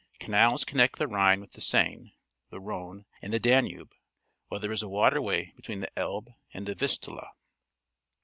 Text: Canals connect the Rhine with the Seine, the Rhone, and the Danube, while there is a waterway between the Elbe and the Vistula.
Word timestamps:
Canals 0.17 0.63
connect 0.65 0.97
the 0.97 1.07
Rhine 1.07 1.39
with 1.41 1.51
the 1.51 1.61
Seine, 1.61 2.17
the 2.49 2.59
Rhone, 2.59 3.05
and 3.21 3.31
the 3.31 3.39
Danube, 3.39 3.93
while 4.47 4.59
there 4.59 4.71
is 4.71 4.81
a 4.81 4.89
waterway 4.89 5.53
between 5.55 5.81
the 5.81 5.95
Elbe 5.95 6.31
and 6.55 6.65
the 6.65 6.73
Vistula. 6.73 7.33